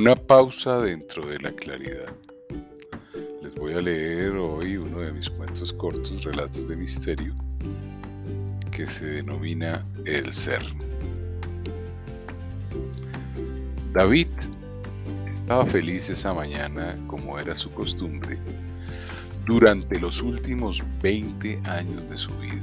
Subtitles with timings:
[0.00, 2.10] Una pausa dentro de la claridad.
[3.42, 7.34] Les voy a leer hoy uno de mis cuentos cortos, relatos de misterio,
[8.70, 10.62] que se denomina El Ser.
[13.92, 14.28] David
[15.30, 18.38] estaba feliz esa mañana como era su costumbre
[19.44, 22.62] durante los últimos 20 años de su vida.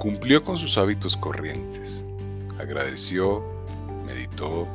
[0.00, 2.04] Cumplió con sus hábitos corrientes,
[2.58, 3.40] agradeció,
[4.04, 4.66] meditó,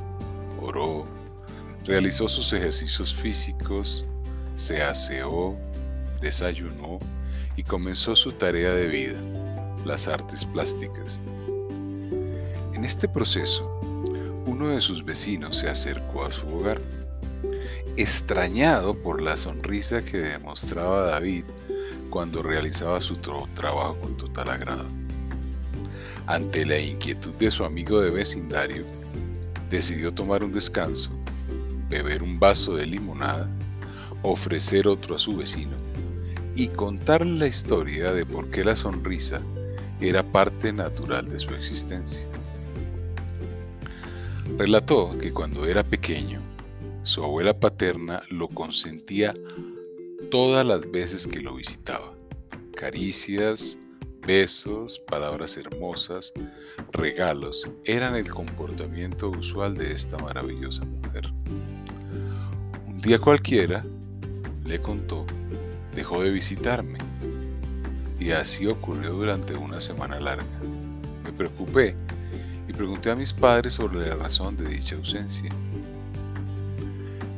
[0.61, 1.05] oró,
[1.85, 4.05] realizó sus ejercicios físicos,
[4.55, 5.55] se aseó,
[6.21, 6.99] desayunó
[7.55, 9.19] y comenzó su tarea de vida,
[9.85, 11.19] las artes plásticas.
[12.73, 13.79] En este proceso,
[14.45, 16.81] uno de sus vecinos se acercó a su hogar,
[17.97, 21.43] extrañado por la sonrisa que demostraba David
[22.09, 24.85] cuando realizaba su trabajo con total agrado.
[26.27, 28.85] Ante la inquietud de su amigo de vecindario,
[29.69, 31.11] decidió tomar un descanso,
[31.89, 33.49] beber un vaso de limonada,
[34.23, 35.75] ofrecer otro a su vecino
[36.55, 39.41] y contarle la historia de por qué la sonrisa
[40.01, 42.25] era parte natural de su existencia.
[44.57, 46.41] Relató que cuando era pequeño,
[47.03, 49.33] su abuela paterna lo consentía
[50.31, 52.13] todas las veces que lo visitaba.
[52.75, 53.79] Caricias,
[54.27, 56.33] besos, palabras hermosas,
[56.91, 61.31] regalos eran el comportamiento usual de esta maravillosa mujer.
[62.85, 63.85] Un día cualquiera,
[64.65, 65.25] le contó,
[65.95, 66.99] dejó de visitarme.
[68.19, 70.43] Y así ocurrió durante una semana larga.
[71.23, 71.95] Me preocupé
[72.67, 75.49] y pregunté a mis padres sobre la razón de dicha ausencia.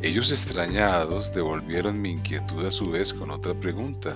[0.02, 4.16] Ellos extrañados devolvieron mi inquietud a su vez con otra pregunta.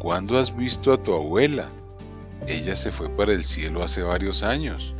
[0.00, 1.68] ¿Cuándo has visto a tu abuela?
[2.46, 4.94] Ella se fue para el cielo hace varios años.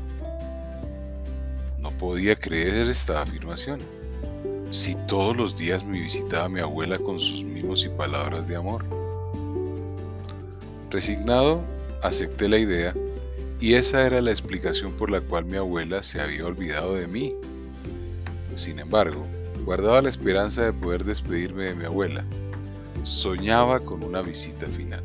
[1.79, 3.81] No podía creer esta afirmación.
[4.71, 8.85] Si todos los días me visitaba mi abuela con sus mimos y palabras de amor.
[10.91, 11.63] Resignado,
[12.03, 12.95] acepté la idea
[13.59, 17.35] y esa era la explicación por la cual mi abuela se había olvidado de mí.
[18.55, 19.25] Sin embargo,
[19.65, 22.23] guardaba la esperanza de poder despedirme de mi abuela.
[23.05, 25.03] Soñaba con una visita final.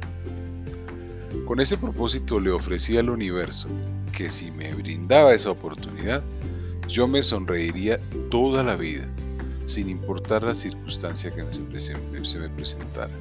[1.46, 3.68] Con ese propósito le ofrecí al universo
[4.12, 6.24] que si me brindaba esa oportunidad,
[6.88, 9.06] yo me sonreiría toda la vida,
[9.66, 13.12] sin importar la circunstancia que se me presentara.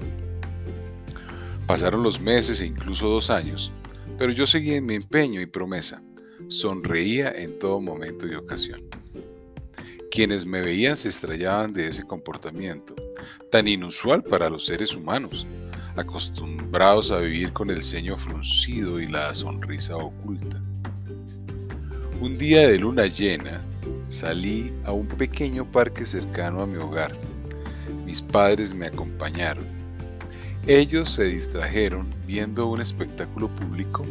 [1.67, 3.73] Pasaron los meses e incluso dos años,
[4.19, 6.03] pero yo seguía en mi empeño y promesa.
[6.49, 8.83] Sonreía en todo momento y ocasión.
[10.15, 12.95] Quienes me veían se estrellaban de ese comportamiento,
[13.51, 15.45] tan inusual para los seres humanos,
[15.97, 20.63] acostumbrados a vivir con el ceño fruncido y la sonrisa oculta.
[22.21, 23.61] Un día de luna llena,
[24.09, 27.13] salí a un pequeño parque cercano a mi hogar.
[28.07, 29.65] Mis padres me acompañaron.
[30.69, 34.05] Ellos se distrajeron viendo un espectáculo público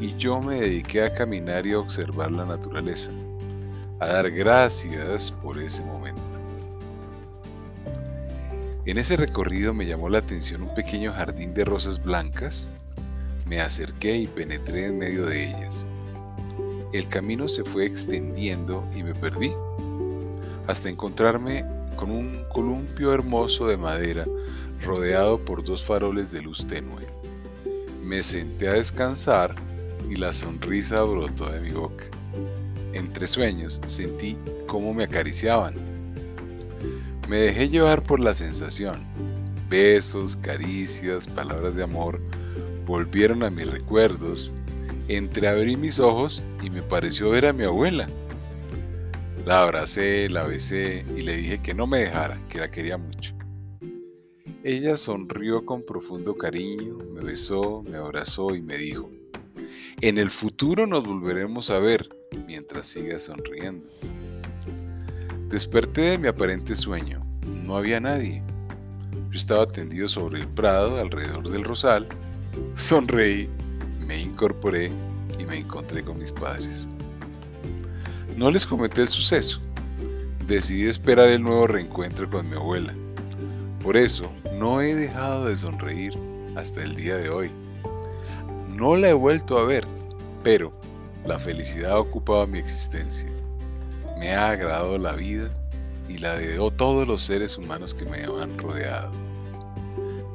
[0.00, 3.12] y yo me dediqué a caminar y a observar la naturaleza,
[4.00, 6.20] a dar gracias por ese momento.
[8.84, 12.68] En ese recorrido me llamó la atención un pequeño jardín de rosas blancas.
[13.46, 15.86] Me acerqué y penetré en medio de ellas.
[16.92, 19.52] El camino se fue extendiendo y me perdí,
[20.66, 21.64] hasta encontrarme
[21.96, 24.24] con un columpio hermoso de madera
[24.84, 27.06] rodeado por dos faroles de luz tenue.
[28.04, 29.54] Me senté a descansar
[30.08, 32.04] y la sonrisa brotó de mi boca.
[32.92, 34.36] Entre sueños sentí
[34.66, 35.74] cómo me acariciaban.
[37.28, 39.04] Me dejé llevar por la sensación.
[39.68, 42.20] Besos, caricias, palabras de amor
[42.86, 44.52] volvieron a mis recuerdos.
[45.08, 48.08] Entreabrí mis ojos y me pareció ver a mi abuela.
[49.44, 53.34] La abracé, la besé y le dije que no me dejara, que la quería mucho.
[54.64, 59.08] Ella sonrió con profundo cariño, me besó, me abrazó y me dijo,
[60.00, 62.08] en el futuro nos volveremos a ver
[62.46, 63.86] mientras sigas sonriendo.
[65.48, 67.24] Desperté de mi aparente sueño.
[67.64, 68.42] No había nadie.
[69.30, 72.06] Yo estaba tendido sobre el prado alrededor del rosal.
[72.74, 73.48] Sonreí,
[74.06, 74.90] me incorporé
[75.38, 76.88] y me encontré con mis padres.
[78.36, 79.60] No les comenté el suceso.
[80.46, 82.92] Decidí esperar el nuevo reencuentro con mi abuela.
[83.82, 86.12] Por eso no he dejado de sonreír
[86.56, 87.50] hasta el día de hoy.
[88.76, 89.86] No la he vuelto a ver,
[90.42, 90.72] pero
[91.26, 93.28] la felicidad ha ocupado mi existencia.
[94.18, 95.50] Me ha agradado la vida
[96.08, 99.10] y la de todos los seres humanos que me han rodeado.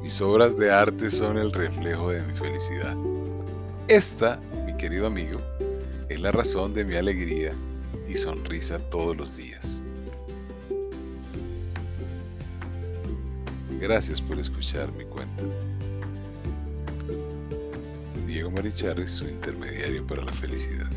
[0.02, 2.96] Mis obras de arte son el reflejo de mi felicidad.
[3.88, 5.40] Esta, mi querido amigo,
[6.08, 7.52] es la razón de mi alegría
[8.08, 9.80] y sonrisa todos los días.
[13.80, 15.44] Gracias por escuchar mi cuento.
[18.42, 20.90] Diego Marichares, su intermediario para la felicidad.